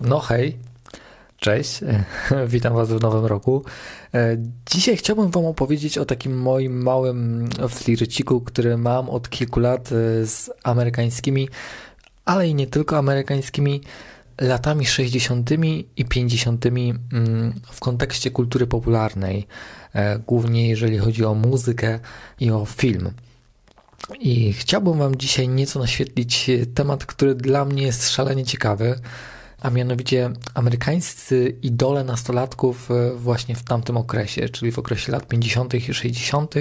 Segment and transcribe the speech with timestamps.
[0.00, 0.56] No hej,
[1.36, 1.80] cześć,
[2.46, 3.64] witam Was w nowym roku.
[4.14, 4.36] E,
[4.70, 10.26] dzisiaj chciałbym Wam opowiedzieć o takim moim małym flirciku, który mam od kilku lat e,
[10.26, 11.48] z amerykańskimi,
[12.24, 13.80] ale i nie tylko amerykańskimi
[14.40, 15.50] latami 60.
[15.96, 16.66] i 50.
[16.66, 19.46] Mm, w kontekście kultury popularnej,
[19.94, 21.98] e, głównie jeżeli chodzi o muzykę
[22.40, 23.10] i o film.
[24.20, 29.00] I chciałbym Wam dzisiaj nieco naświetlić temat, który dla mnie jest szalenie ciekawy
[29.60, 35.74] a mianowicie amerykańscy idole nastolatków e, właśnie w tamtym okresie, czyli w okresie lat 50.
[35.74, 36.54] i 60.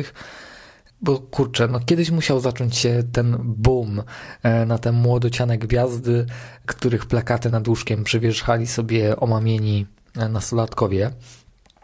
[1.02, 4.04] Bo kurczę, no kiedyś musiał zacząć się ten boom
[4.44, 6.26] e, na te młodociane gwiazdy,
[6.66, 11.12] których plakaty nad łóżkiem przywierzchali sobie omamieni e, nastolatkowie.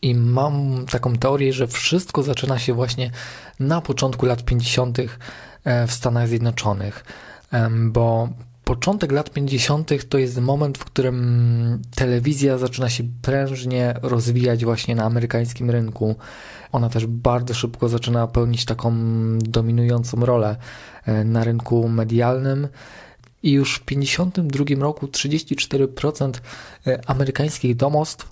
[0.01, 3.11] I mam taką teorię, że wszystko zaczyna się właśnie
[3.59, 4.97] na początku lat 50.
[5.87, 7.05] w Stanach Zjednoczonych,
[7.79, 8.29] bo
[8.63, 10.09] początek lat 50.
[10.09, 16.15] to jest moment, w którym telewizja zaczyna się prężnie rozwijać właśnie na amerykańskim rynku.
[16.71, 18.93] Ona też bardzo szybko zaczyna pełnić taką
[19.37, 20.55] dominującą rolę
[21.05, 22.67] e, na rynku medialnym.
[23.43, 26.31] I już w 1952 roku 34%
[26.87, 28.31] e, amerykańskich domostw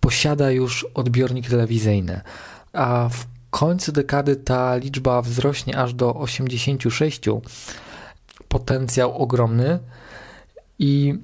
[0.00, 2.20] posiada już odbiornik telewizyjny,
[2.72, 7.40] a w końcu dekady ta liczba wzrośnie aż do 86%
[8.50, 9.78] potencjał ogromny
[10.78, 11.14] i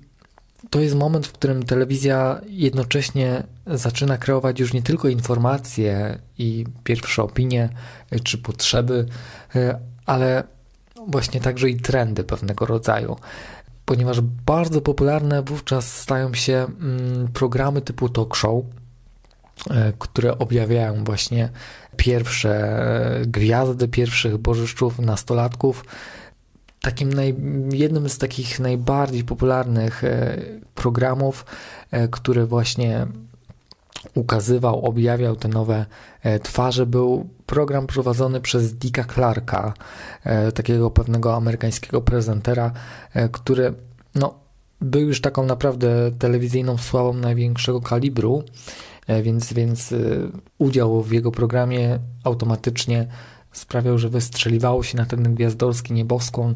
[0.70, 7.22] to jest moment, w którym telewizja jednocześnie zaczyna kreować już nie tylko informacje i pierwsze
[7.22, 7.68] opinie
[8.24, 9.06] czy potrzeby,
[9.54, 10.44] e, ale
[11.08, 13.16] właśnie także i trendy pewnego rodzaju.
[13.84, 18.64] Ponieważ bardzo popularne wówczas stają się mm, programy typu talk show,
[19.70, 21.48] e, które objawiają właśnie
[21.96, 22.80] pierwsze
[23.26, 25.84] gwiazdy, pierwszych bożyszczów, nastolatków,
[26.86, 27.34] takim naj,
[27.72, 30.36] jednym z takich najbardziej popularnych e,
[30.74, 31.46] programów,
[31.90, 33.06] e, który właśnie
[34.14, 35.86] ukazywał, objawiał te nowe
[36.22, 39.74] e, twarze, był program prowadzony przez Dicka Clarka,
[40.54, 42.72] takiego pewnego amerykańskiego prezentera,
[43.32, 43.74] który
[44.14, 44.34] no,
[44.80, 48.42] był już taką naprawdę telewizyjną sławą największego kalibru,
[49.22, 49.94] więc, więc
[50.58, 53.06] udział w jego programie automatycznie
[53.56, 56.54] sprawiał, że wystrzeliwało się na ten gwiazdorski nieboskłon,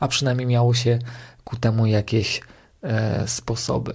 [0.00, 0.98] a przynajmniej miało się
[1.44, 2.40] ku temu jakieś
[2.82, 3.94] e, sposoby.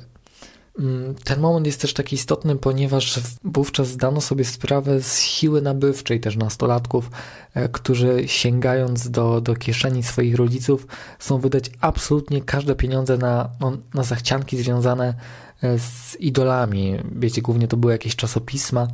[0.80, 6.20] Mm, ten moment jest też taki istotny, ponieważ wówczas zdano sobie sprawę z siły nabywczej
[6.20, 7.12] też nastolatków,
[7.54, 10.88] e, którzy sięgając do, do kieszeni swoich rodziców,
[11.20, 15.14] chcą wydać absolutnie każde pieniądze na, no, na zachcianki związane
[15.78, 16.96] z idolami.
[17.12, 18.88] Wiecie, głównie to były jakieś czasopisma,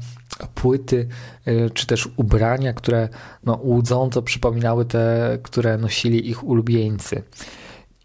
[0.56, 1.08] płyty,
[1.46, 3.10] e, czy też ubrania, które
[3.44, 7.24] no, łudząco przypominały te, które nosili ich ulubieńcy.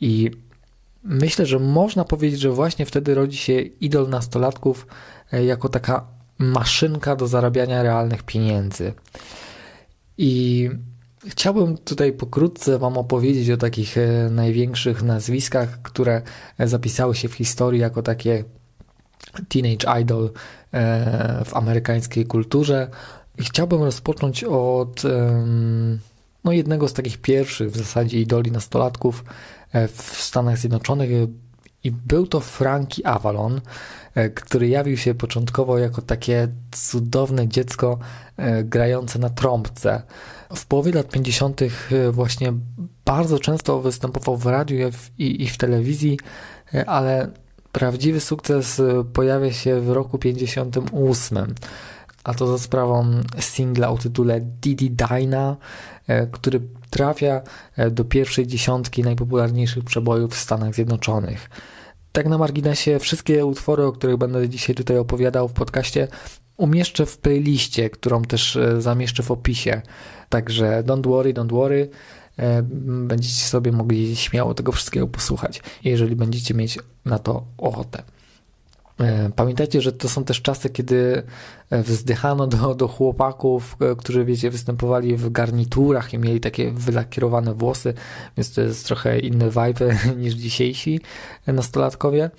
[0.01, 0.31] I
[1.03, 4.87] myślę, że można powiedzieć, że właśnie wtedy rodzi się idol nastolatków
[5.33, 6.09] e, jako taka
[6.39, 8.93] maszynka do zarabiania realnych pieniędzy.
[10.19, 10.71] I
[11.29, 16.23] Chciałbym tutaj pokrótce Wam opowiedzieć o takich e, największych nazwiskach, które
[16.59, 18.45] zapisały się w historii jako takie
[19.49, 20.31] teenage idol
[20.73, 22.91] e, w amerykańskiej kulturze.
[23.39, 25.03] I chciałbym rozpocząć od
[26.45, 29.25] no, jednego z takich pierwszych w zasadzie idoli nastolatków
[29.73, 31.11] e, w Stanach Zjednoczonych
[31.85, 33.61] i był to Frankie Avalon,
[34.35, 37.99] który jawił się początkowo jako takie cudowne dziecko
[38.65, 40.03] grające na trąbce.
[40.55, 41.63] W połowie lat 50.
[41.63, 41.69] E,
[42.13, 42.53] właśnie
[43.05, 46.19] bardzo często występował w radiu i, w telewizji,
[46.75, 47.31] e, ale
[47.73, 51.55] prawdziwy sukces e, pojawia się w roku 58
[52.25, 55.57] a to za sprawą singla o tytule Didi Dyna,
[56.33, 57.41] który trafia
[57.91, 61.51] do pierwszej dziesiątki najpopularniejszych przebojów w Stanach Zjednoczonych.
[62.13, 66.09] Tak na marginesie, wszystkie utwory, o których będę dzisiaj tutaj opowiadał w podcaście,
[66.57, 69.83] umieszczę w playliście, którą też zamieszczę w opisie.
[70.29, 71.91] Także don't worry, don't worry.
[72.39, 78.03] E, będziecie sobie mogli śmiało tego wszystkiego posłuchać, jeżeli będziecie mieć na to ochotę.
[79.01, 81.23] E, pamiętajcie, że to są też czasy, kiedy
[81.71, 87.95] e, wzdychano do, do chłopaków, którzy, wiecie, występowali w garniturach i mieli takie wylakierowane włosy,
[88.37, 91.01] więc to jest trochę inny vibe niż dzisiejsi
[91.47, 92.31] nastolatkowie.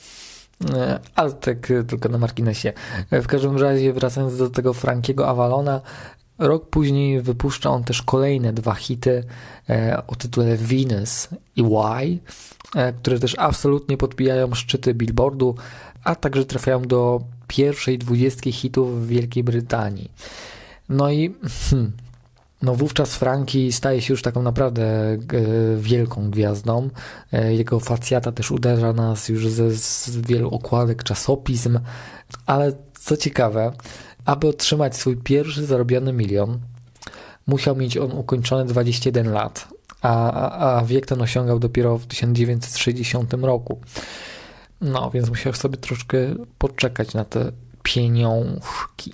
[1.16, 1.58] Ale tak
[1.88, 2.74] tylko na marginesie.
[3.12, 5.82] W każdym razie, wracając do tego Frankiego Avalona,
[6.40, 9.24] Rok później wypuszcza on też kolejne dwa hity
[9.70, 12.20] e, o tytule Venus i Why, e,
[12.98, 15.56] które też absolutnie podbijają szczyty billboardu,
[16.04, 20.12] a także trafiają do pierwszej dwudziestki hitów w Wielkiej Brytanii.
[20.90, 21.36] No i
[21.70, 21.92] hmm,
[22.62, 25.18] no wówczas Franki staje się już taką naprawdę
[25.78, 26.90] wielką gwiazdą.
[27.50, 31.80] Jego facjata też uderza nas już ze, z wielu okładek czasopism,
[32.46, 33.72] ale co ciekawe,
[34.26, 36.60] aby otrzymać swój pierwszy zarobiony milion,
[37.48, 39.68] musiał mieć on ukończone 21 lat,
[40.02, 43.80] a, a wiek ten osiągał dopiero w 1960 roku.
[44.82, 46.18] No, więc musiał sobie troszkę
[46.58, 47.52] poczekać na te
[47.84, 49.14] pieniążki.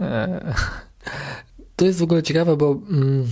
[0.00, 0.54] E,
[1.76, 3.26] to jest w ogóle ciekawe, bo mm,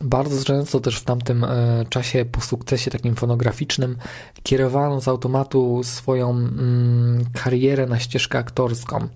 [0.00, 3.96] bardzo często też w tamtym e, czasie po sukcesie takim fonograficznym
[4.42, 9.08] kierowano z automatu swoją mm, karierę na ścieżkę aktorską.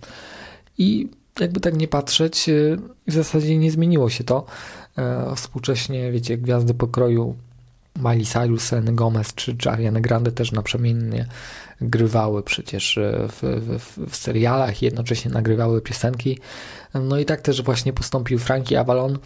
[0.78, 1.08] I
[1.40, 2.52] jakby tak nie patrzeć, e,
[3.06, 4.46] w zasadzie nie zmieniło się to.
[4.98, 7.34] E, współcześnie, wiecie, gwiazdy pokroju
[7.96, 11.26] Miley Cyrus, Selena Gomez czy, czy Ariana Grande też naprzemiennie
[11.80, 12.98] grywały przecież
[13.28, 16.38] w, w, w serialach i jednocześnie nagrywały piosenki.
[16.94, 19.18] No i tak też właśnie postąpił Frankie Avalon,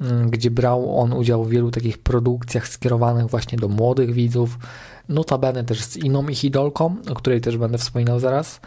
[0.00, 4.58] mm, gdzie brał on udział w wielu takich produkcjach skierowanych właśnie do młodych widzów,
[5.08, 8.60] notabene też z inną ich idolką, o której też będę wspominał zaraz.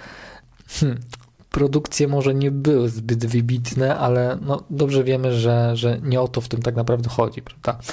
[0.68, 1.00] Hmm.
[1.60, 6.42] Produkcje może nie były zbyt wybitne, ale no dobrze wiemy, że, że nie o to
[6.42, 7.84] w tym tak naprawdę chodzi, prawda?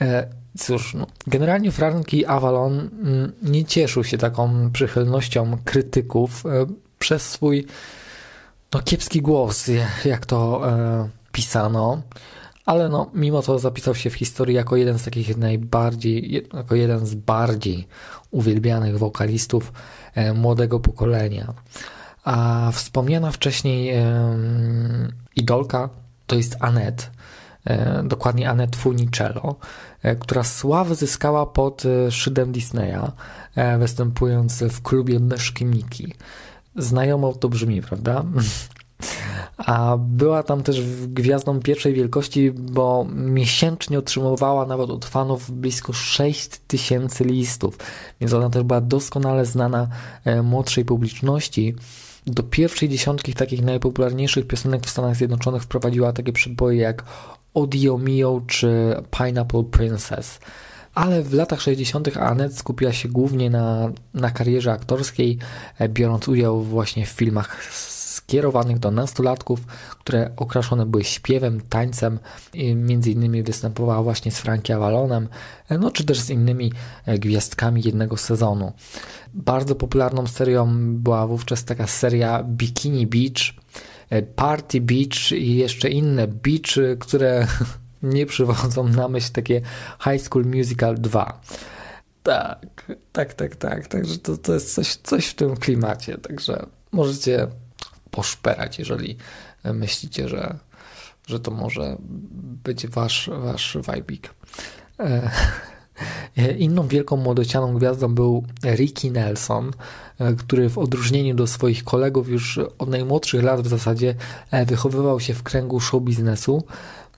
[0.00, 0.28] E,
[0.58, 6.66] cóż, no, generalnie Franki Avalon mm, nie cieszył się taką przychylnością krytyków e,
[6.98, 7.66] przez swój
[8.74, 9.70] no, kiepski głos,
[10.04, 12.02] jak to e, pisano,
[12.66, 17.06] ale no, mimo to zapisał się w historii jako jeden z takich najbardziej, jako jeden
[17.06, 17.86] z bardziej
[18.30, 19.72] uwielbianych wokalistów
[20.14, 21.54] e, młodego pokolenia.
[22.28, 23.94] A wspomniana wcześniej
[25.36, 25.88] idolka
[26.26, 27.04] to jest Annette,
[27.64, 29.56] e, dokładnie Annette Funicello,
[30.02, 33.12] e, która sławę zyskała pod e, szydem Disneya,
[33.78, 36.14] występując w klubie Myszki Miki.
[36.76, 38.24] Znajomo to brzmi, prawda?
[39.56, 46.48] A była tam też gwiazdą pierwszej wielkości, bo miesięcznie otrzymywała nawet od fanów blisko 6
[46.48, 47.78] tysięcy listów,
[48.20, 49.88] więc ona też była doskonale znana
[50.42, 51.74] młodszej publiczności.
[52.28, 57.04] Do pierwszej dziesiątki takich najpopularniejszych piosenek w Stanach Zjednoczonych wprowadziła takie przeboje jak
[57.54, 60.38] Odio Mio czy Pineapple Princess
[60.94, 62.16] ale w latach 60.
[62.16, 65.38] Annette skupiła się głównie na, na karierze aktorskiej,
[65.78, 67.56] e, biorąc udział właśnie w filmach
[68.18, 69.66] skierowanych do nastolatków,
[69.98, 72.18] które okraszone były śpiewem, tańcem.
[72.74, 75.28] Między innymi występowała właśnie z Frankie Avalonem,
[75.68, 76.72] e, no czy też z innymi
[77.06, 78.72] e, gwiazdkami jednego sezonu.
[79.34, 83.54] Bardzo popularną serią była wówczas taka seria Bikini Beach,
[84.36, 87.46] Party Beach i jeszcze inne beach, które
[88.02, 89.60] nie przywodzą na myśl takie
[90.04, 91.40] High School Musical 2.
[92.22, 93.86] Tak, tak, tak, tak.
[93.86, 96.18] Także to, to jest coś, coś w tym klimacie.
[96.18, 97.46] Także możecie
[98.10, 99.16] poszperać, jeżeli
[99.64, 100.58] myślicie, że,
[101.26, 101.96] że to może
[102.64, 104.34] być wasz, wasz wajbik.
[105.00, 105.30] E,
[106.58, 109.70] inną wielką młodocianą gwiazdą był Ricky Nelson,
[110.18, 114.14] e, który w odróżnieniu do swoich kolegów już od najmłodszych lat w zasadzie
[114.50, 116.64] e, wychowywał się w kręgu show biznesu.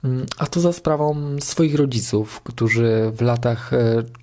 [0.03, 3.71] Mm, a to za sprawą swoich rodziców, którzy w latach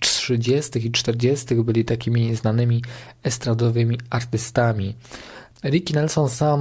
[0.00, 0.86] 30.
[0.86, 1.54] i 40.
[1.54, 2.82] byli takimi znanymi
[3.22, 4.94] estradowymi artystami.
[5.64, 6.60] Ricky Nelson sam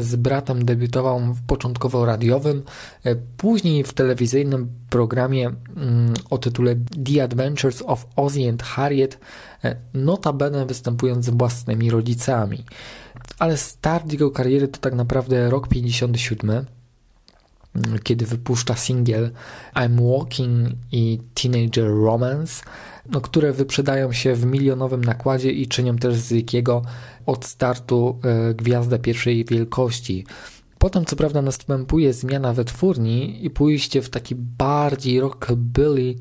[0.00, 2.62] z bratem debiutował początkowo radiowym,
[3.04, 9.18] e, później w telewizyjnym programie mm, o tytule The Adventures of Ozzy and Harriet,
[9.64, 12.64] e, notabene występując z własnymi rodzicami.
[13.38, 16.66] Ale start jego kariery to tak naprawdę rok 57
[18.02, 19.30] kiedy wypuszcza singiel
[19.74, 22.64] I'm Walking i Teenager Romance,
[23.08, 26.82] no, które wyprzedają się w milionowym nakładzie i czynią też z Rickiego
[27.26, 30.26] od startu e, gwiazdę pierwszej wielkości.
[30.78, 36.14] Potem co prawda następuje zmiana we twórni i pójście w taki bardziej rockabilly,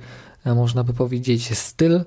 [0.45, 2.01] e, można by powiedzieć, styl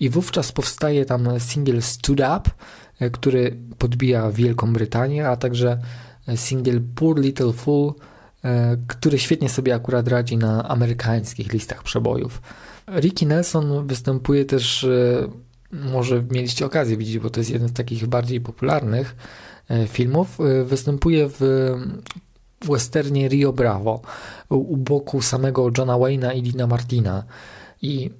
[0.00, 2.50] i wówczas powstaje tam singiel Stood Up,
[3.00, 5.78] e, który podbija Wielką Brytanię, a także
[6.36, 7.94] singiel Poor Little Fool,
[8.86, 12.42] który świetnie sobie akurat radzi na amerykańskich listach przebojów.
[12.88, 15.28] Ricky Nelson występuje też, e,
[15.72, 19.16] może mieliście okazję widzieć, bo to jest jeden z takich bardziej popularnych
[19.70, 21.40] e, filmów, występuje w
[22.64, 24.00] westernie Rio Bravo
[24.48, 27.24] u boku samego Johna Wayne'a i Dina Martina.
[27.82, 28.10] I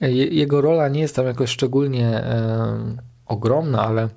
[0.30, 2.24] jego rola nie jest tam jakoś szczególnie
[3.26, 4.08] ogromna, ale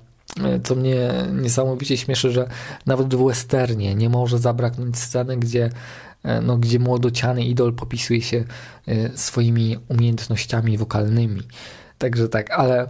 [0.44, 2.48] E, co mnie niesamowicie śmieszy, że
[2.86, 5.70] nawet w westernie nie może zabraknąć sceny, gdzie, e,
[6.42, 8.44] no, gdzie młodociany idol popisuje się
[8.86, 11.42] e, swoimi umiejętnościami wokalnymi.
[11.98, 12.86] Także tak, ale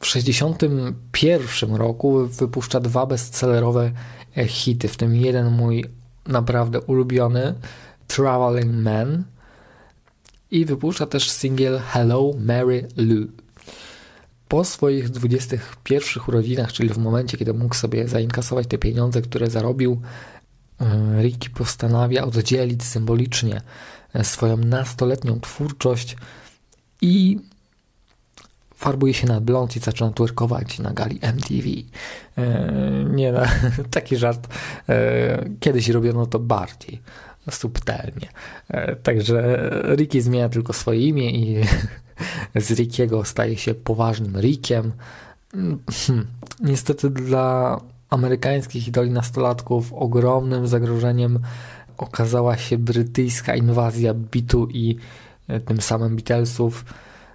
[0.00, 3.92] w 1961 roku wypuszcza dwa bestsellerowe
[4.46, 5.84] hity, w tym jeden mój
[6.26, 7.54] naprawdę ulubiony
[8.06, 9.24] Traveling Man
[10.50, 13.26] i wypuszcza też singiel Hello Mary Lou.
[14.48, 19.92] Po swoich 21 urodzinach, czyli w momencie, kiedy mógł sobie zainkasować te pieniądze, które zarobił,
[19.92, 20.39] e,
[21.22, 23.60] Ricky postanawia oddzielić symbolicznie
[24.14, 26.16] e, swoją nastoletnią twórczość
[27.00, 27.38] i
[28.74, 31.68] farbuje się na blond i zaczyna twerkować na gali MTV.
[32.38, 33.40] E, nie, no,
[33.90, 34.48] taki żart.
[35.60, 37.00] Kiedyś robiono to bardziej
[37.50, 38.28] subtelnie.
[39.02, 41.64] Także Ricky zmienia tylko swoje imię i
[42.64, 44.92] z Rickiego staje się poważnym Rickiem.
[45.52, 46.26] Hmm.
[46.60, 51.38] Niestety dla amerykańskich idoli nastolatków ogromnym zagrożeniem
[51.96, 54.96] okazała się brytyjska inwazja bitu i
[55.48, 56.84] e, tym samym Beatlesów,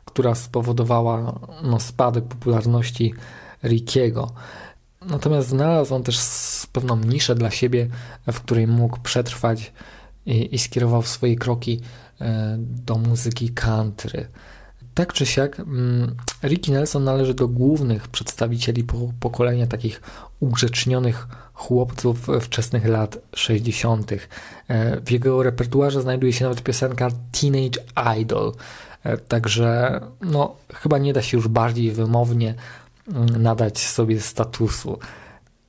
[0.05, 3.13] która spowodowała no, spadek popularności
[3.63, 4.31] Rickiego.
[5.01, 6.17] Natomiast znalazł on też
[6.71, 7.87] pewną niszę dla siebie,
[8.31, 9.73] w której mógł przetrwać
[10.25, 11.81] i, i skierował swoje kroki
[12.21, 14.27] e, do muzyki country.
[14.95, 18.85] Tak czy siak, mm, Ricky Nelson należy do głównych przedstawicieli
[19.19, 20.01] pokolenia takich
[20.39, 24.11] ugrzecznionych chłopców wczesnych lat 60.
[24.67, 27.79] E, w jego repertuarze znajduje się nawet piosenka Teenage
[28.21, 28.53] Idol,
[29.03, 32.55] e, także no, chyba nie da się już bardziej wymownie
[33.07, 34.99] mm, nadać sobie statusu.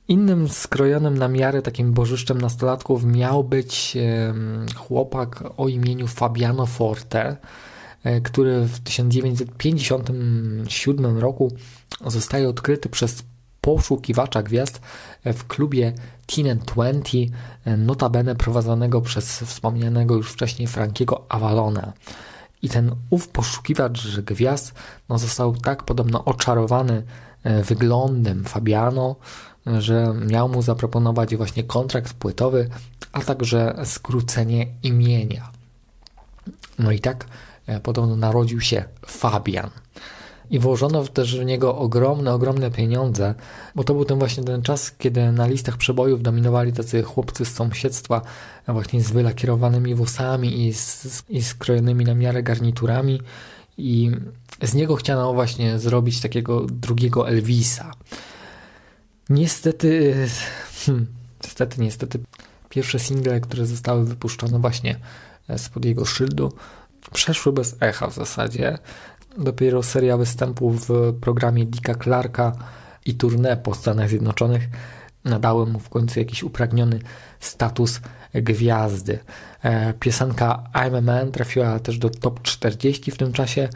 [0.07, 3.97] Innym skrojonym na miarę takim bożyszczem nastolatków miał być
[4.75, 7.37] chłopak o imieniu Fabiano Forte,
[8.23, 11.51] który w 1957 roku
[12.05, 13.23] zostaje odkryty przez
[13.61, 14.81] poszukiwacza gwiazd
[15.25, 15.93] w klubie
[16.25, 17.17] Teen 20,
[17.65, 21.93] e, notabene prowadzonego przez wspomnianego już wcześniej Frankiego Avalona.
[22.61, 24.73] I ten ów poszukiwacz gwiazd
[25.09, 27.03] no, został tak podobno oczarowany
[27.43, 29.15] e, wyglądem Fabiano,
[29.79, 32.69] że miał mu zaproponować właśnie kontrakt płytowy,
[33.11, 35.51] a także skrócenie imienia.
[36.79, 37.46] No i tak E,
[37.83, 39.69] podobno narodził się Fabian.
[40.49, 43.35] I włożono też w niego ogromne, ogromne pieniądze,
[43.75, 47.53] bo to był ten właśnie ten czas, kiedy na listach przebojów dominowali tacy chłopcy z
[47.53, 48.21] sąsiedztwa,
[48.67, 53.21] właśnie z wylakierowanymi włosami i, z, i skrojonymi na miarę garniturami.
[53.77, 54.11] I
[54.63, 57.91] z niego chciano właśnie zrobić takiego drugiego Elvisa.
[59.29, 60.15] Niestety,
[60.85, 61.07] hmm,
[61.43, 62.19] niestety, niestety,
[62.69, 64.99] pierwsze single, które zostały wypuszczone właśnie
[65.57, 66.51] spod jego szyldu,
[67.13, 68.77] przeszły bez echa w zasadzie.
[69.37, 72.51] Dopiero seria występów w programie Dicka Clarka
[73.05, 74.63] i tournée po Stanach Zjednoczonych
[75.23, 76.99] nadały mu w końcu jakiś upragniony
[77.39, 78.01] status
[78.33, 79.19] gwiazdy.
[79.63, 83.69] E, piosenka I'm a Man trafiła też do top 40 w tym czasie,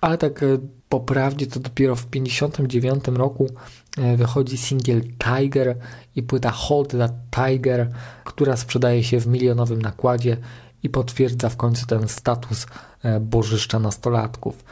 [0.00, 0.46] ale tak e,
[0.88, 3.46] po prawdzie to dopiero w 59 roku
[3.98, 5.76] e, wychodzi singiel Tiger
[6.16, 7.90] i płyta Hold That Tiger,
[8.24, 10.36] która sprzedaje się w milionowym nakładzie
[10.82, 12.66] i potwierdza w końcu ten status
[13.02, 14.64] e, bożyszcza nastolatków.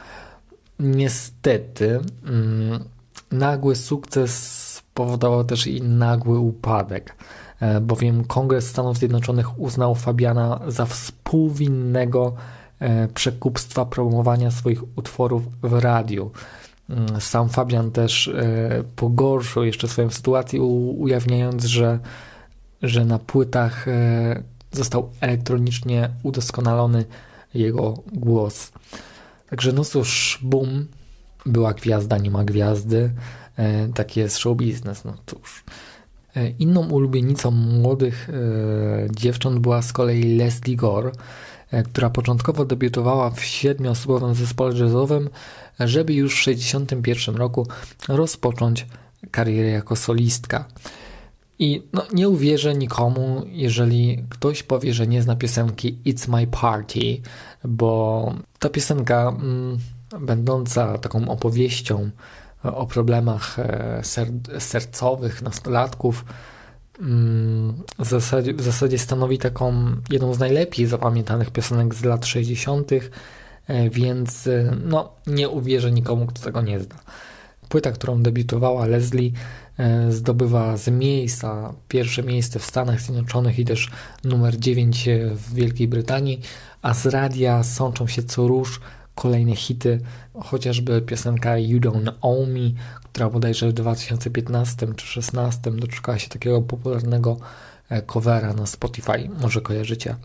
[0.79, 2.85] Niestety, mm,
[3.33, 7.17] nagły sukces spowodował też i nagły upadek,
[7.61, 12.35] e, bowiem Kongres Stanów Zjednoczonych uznał Fabiana za współwinnego
[12.79, 16.31] e, przekupstwa promowania swoich utworów w radiu.
[16.91, 18.31] Mm, sam Fabian też
[18.97, 21.99] pogorszył jeszcze swoją sytuację, ujawniając, że,
[22.83, 23.87] że na płytach
[24.73, 27.05] został elektronicznie udoskonalony
[27.55, 28.73] jego głos.
[29.51, 30.87] Także no cóż, boom,
[31.47, 33.11] była gwiazda, nie ma gwiazdy.
[33.57, 35.65] E, taki jest show no cóż.
[36.37, 38.33] E, inną ulubienicą młodych e,
[39.11, 41.11] dziewcząt była z kolei Leslie Gore,
[41.71, 45.29] e, która początkowo debiutowała w siedmioosobowym zespole jazzowym,
[45.81, 47.67] żeby już w 1961 roku
[48.09, 48.87] rozpocząć
[49.31, 50.65] karierę jako solistka.
[51.61, 57.21] I no, nie uwierzę nikomu, jeżeli ktoś powie, że nie zna piosenki It's My Party,
[57.65, 59.79] bo ta piosenka, mm,
[60.21, 62.11] będąca taką opowieścią
[62.63, 66.25] o problemach e, ser- sercowych nastolatków,
[67.01, 69.75] mm, w zasadzie, w zasadzie stanowi taką
[70.11, 72.93] jedną z najlepiej zapamiętanych piosenek z lat 60.,
[73.67, 76.97] e, więc e, no, nie uwierzę nikomu, kto tego nie zna.
[77.71, 79.33] Płyta, którą debiutowała Leslie,
[79.81, 83.91] E, zdobywa z miejsca pierwsze miejsce w Stanach Zjednoczonych i też
[84.25, 86.41] numer 9 w Wielkiej Brytanii,
[86.83, 88.81] a z radia sączą się co róż
[89.15, 90.01] kolejne hity,
[90.41, 92.71] chociażby piosenka You Don't Owe Me,
[93.05, 97.37] która bodajże w 2015 czy 2016 doczekała się takiego popularnego
[97.89, 100.17] e, covera na Spotify, może kojarzycie.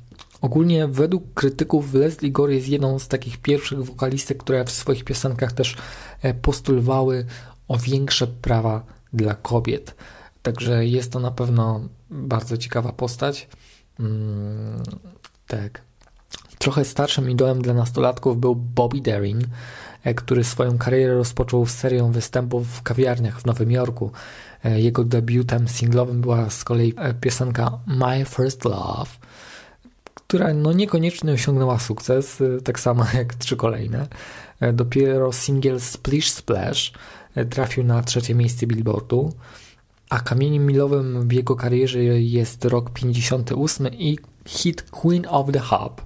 [0.42, 5.54] Ogólnie według krytyków Leslie Gore jest jedną z takich pierwszych wokalistek, które w swoich piosenkach
[5.54, 5.76] też
[6.22, 7.26] e, postulowały
[7.68, 9.96] o większe prawa dla kobiet.
[10.42, 13.48] Także jest to na pewno bardzo ciekawa postać.
[14.00, 14.84] Mm,
[15.48, 15.82] tak.
[16.58, 19.48] Trochę starszym idolem dla nastolatków był Bobby Darin,
[20.04, 24.12] e, który swoją karierę rozpoczął serią występów w kawiarniach w Nowym Jorku.
[24.64, 29.12] E, jego debiutem singlowym była z kolei piosenka My First Love,
[30.28, 34.08] która no niekoniecznie osiągnęła sukces, tak samo jak trzy kolejne.
[34.74, 36.94] Dopiero singiel Splish Splash
[37.50, 39.34] trafił na trzecie miejsce Billboardu,
[40.10, 46.02] a kamieniem milowym w jego karierze jest rok 58 i hit Queen of the Hub,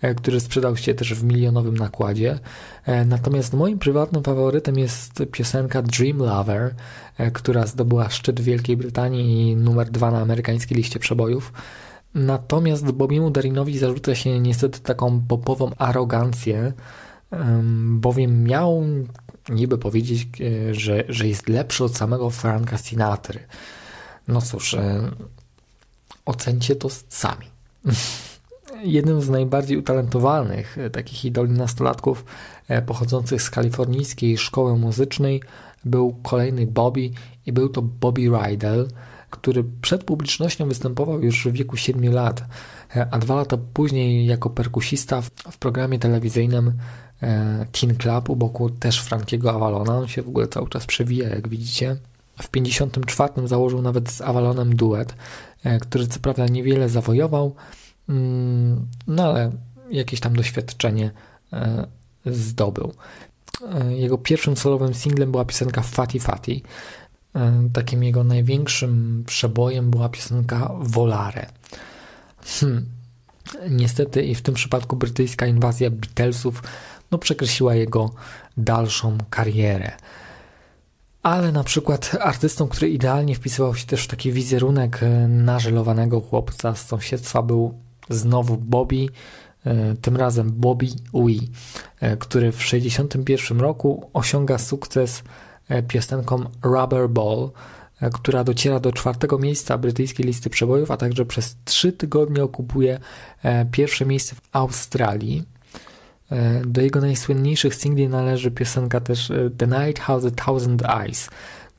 [0.00, 2.38] e, który sprzedał się też w milionowym nakładzie.
[2.84, 6.74] E, natomiast moim prywatnym faworytem jest piosenka Dream Lover,
[7.18, 11.52] e, która zdobyła szczyt Wielkiej Brytanii i numer dwa na amerykańskiej liście przebojów.
[12.14, 16.72] Natomiast Bobiemu Darinowi zarzuca się niestety taką popową arogancję,
[17.84, 18.84] bowiem miał
[19.48, 20.28] niby powiedzieć,
[20.72, 23.40] że, że jest lepszy od samego Franka Sinatry.
[24.28, 24.76] No cóż,
[26.24, 27.46] ocencie to sami.
[28.82, 32.24] Jednym z najbardziej utalentowanych e, takich idoli nastolatków
[32.68, 35.42] e, pochodzących z kalifornijskiej szkoły muzycznej
[35.84, 37.10] był kolejny Bobby
[37.46, 38.88] i był to Bobby Rydell,
[39.34, 42.44] który przed publicznością występował już w wieku 7 lat,
[42.96, 46.72] e, a dwa lata później jako perkusista w programie telewizyjnym
[47.72, 49.98] Teen Club u boku też Frankiego Avalona.
[49.98, 51.96] On się w ogóle cały czas przewija, jak widzicie.
[52.42, 55.14] W 54 założył nawet z Avalonem duet,
[55.64, 57.54] E, który co prawda niewiele zawojował,
[58.08, 59.52] mm, no ale
[59.90, 61.10] jakieś tam doświadczenie
[61.52, 61.86] e,
[62.26, 62.92] zdobył.
[63.74, 66.62] E, jego pierwszym solowym singlem była piosenka Fati Fati.
[67.72, 71.46] Takim jego największym przebojem była piosenka Volare.
[72.44, 72.86] Hmm.
[73.70, 76.62] Niestety i w tym przypadku brytyjska inwazja Beatlesów
[77.10, 78.10] no, przekreśliła jego
[78.56, 79.92] dalszą karierę
[81.24, 86.74] ale na przykład artystą, który idealnie wpisywał się też w taki wizerunek e, nażelowanego chłopca
[86.74, 87.74] z sąsiedztwa był
[88.10, 89.08] znowu Bobby,
[89.66, 91.50] e, tym razem Bobby Wee,
[92.00, 95.22] e, który w 1961 roku osiąga sukces
[95.88, 97.50] piosenką Rubber Ball,
[98.12, 103.00] która dociera do czwartego miejsca brytyjskiej listy przebojów, a także przez trzy tygodnie okupuje
[103.72, 105.44] pierwsze miejsce w Australii.
[106.30, 111.30] E, do jego najsłynniejszych singli należy piosenka też e, The Night Has a Thousand Eyes,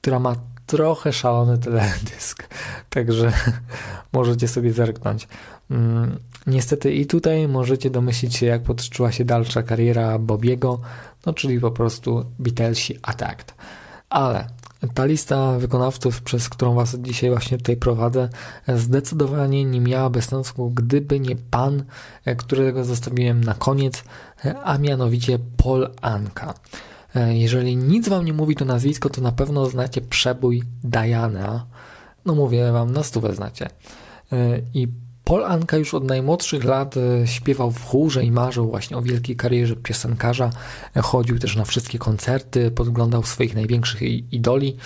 [0.01, 2.49] która ma trochę szalony teledysk,
[2.89, 3.31] także
[4.13, 5.27] możecie sobie zerknąć.
[5.71, 10.79] Mm, niestety i tutaj możecie domyślić się, jak potoczyła się dalsza kariera Bobiego,
[11.25, 13.55] no czyli po prostu Beatlesi Attacked.
[14.09, 14.47] Ale
[14.93, 18.29] ta lista wykonawców, przez którą Was dzisiaj właśnie tutaj prowadzę,
[18.67, 21.83] zdecydowanie nie miałaby sensu, gdyby nie pan,
[22.37, 24.03] którego zostawiłem na koniec,
[24.63, 26.53] a mianowicie Paul Anka.
[27.29, 31.65] Jeżeli nic Wam nie mówi to nazwisko, to na pewno znacie przebój Diana.
[32.25, 33.69] No mówię Wam, na stówę znacie.
[34.73, 34.87] I
[35.25, 39.35] Paul Anka już od najmłodszych lat e, śpiewał w chórze i marzył właśnie o wielkiej
[39.35, 40.49] karierze piosenkarza.
[41.01, 44.01] Chodził też na wszystkie koncerty, podglądał swoich największych
[44.33, 44.77] idoli,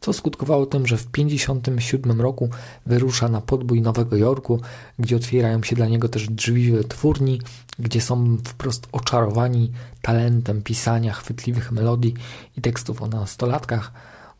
[0.00, 2.48] co skutkowało tym, że w 1957 roku
[2.86, 4.60] wyrusza na podbój Nowego Jorku,
[4.98, 7.40] gdzie otwierają się dla niego też drzwi wytwórni,
[7.78, 12.14] gdzie są wprost oczarowani talentem pisania chwytliwych melodii
[12.56, 13.92] i tekstów o nastolatkach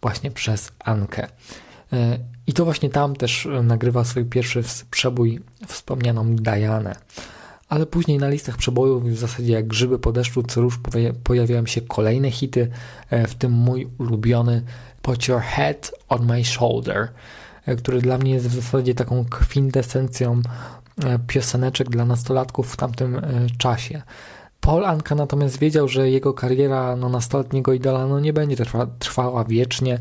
[0.03, 1.29] właśnie przez Ankę.
[1.93, 6.95] E, I to właśnie tam też e, nagrywa swój pierwszy przebój wspomnianą Dianę.
[7.69, 10.81] Ale później na listach przebojów w zasadzie jak grzyby po deszczu co róż
[11.25, 12.71] pojawiają się kolejne hity,
[13.11, 14.63] e, w tym mój ulubiony
[15.03, 17.09] Put Your Head on My Shoulder,
[17.79, 20.43] który dla mnie jest w zasadzie taką kwintesencją
[21.27, 23.21] pioseneczek dla nastolatków w tamtym
[23.59, 24.03] czasie.
[24.61, 29.45] Paul Anka natomiast wiedział, że jego kariera no, nastoletniego idola no, nie będzie trwa, trwała
[29.45, 29.99] wiecznie,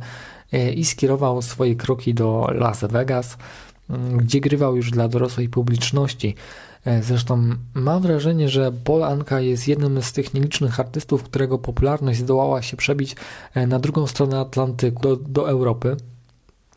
[0.75, 3.37] i skierował swoje kroki do Las Vegas,
[3.89, 6.35] mm, gdzie grywał już dla dorosłej publiczności.
[6.85, 12.19] E, zresztą mam wrażenie, że Paul Anka jest jednym z tych nielicznych artystów, którego popularność
[12.19, 13.15] zdołała się przebić
[13.53, 15.97] e, na drugą stronę Atlantyku, do, do Europy.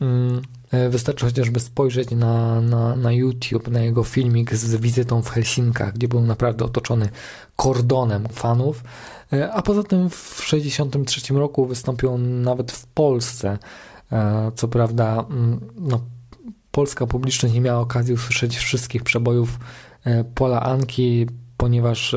[0.00, 0.42] Mm,
[0.90, 6.08] wystarczy chociażby spojrzeć na, na, na YouTube, na jego filmik z wizytą w Helsinkach, gdzie
[6.08, 7.08] był naprawdę otoczony
[7.56, 8.85] kordonem fanów.
[9.32, 13.58] E, a poza tym w 1963 roku wystąpił on nawet w Polsce.
[14.12, 16.00] E, co prawda, mm, no,
[16.70, 19.58] polska publiczność nie miała okazji usłyszeć wszystkich przebojów
[20.04, 22.14] e, Pola Anki, ponieważ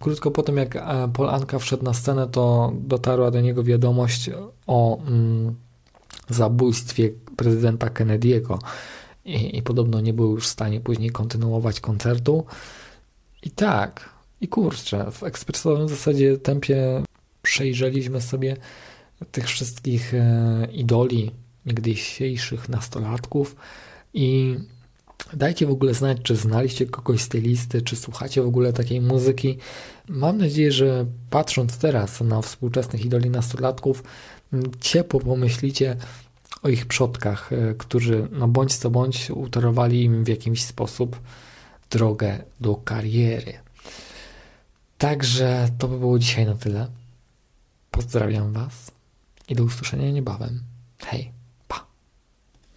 [0.00, 0.78] krótko po tym, jak
[1.12, 4.30] Pol Anka wszedł na scenę, to dotarła do niego wiadomość
[4.66, 5.54] o mm,
[6.28, 8.58] zabójstwie prezydenta Kennedy'ego
[9.24, 12.44] I, i podobno nie był już w stanie później kontynuować koncertu.
[13.42, 17.02] I tak, i kurczę, w ekspresowym zasadzie tempie
[17.42, 18.56] przejrzeliśmy sobie
[19.32, 21.30] tych wszystkich e, idoli
[21.66, 23.56] niegdysiejszych nastolatków
[24.14, 24.56] i
[25.32, 29.00] Dajcie w ogóle znać, czy znaliście kogoś z tej listy, czy słuchacie w ogóle takiej
[29.00, 29.58] muzyki.
[30.08, 34.02] Mam nadzieję, że patrząc teraz na współczesnych idoli nastolatków,
[34.80, 35.96] ciepło pomyślicie
[36.62, 41.20] o ich przodkach, e, którzy, no bądź co bądź, utorowali im w jakiś sposób
[41.90, 43.65] drogę do kariery.
[44.98, 46.86] Także to by było dzisiaj na tyle.
[47.90, 48.90] Pozdrawiam Was
[49.48, 50.62] i do usłyszenia niebawem.
[50.98, 51.35] Hej!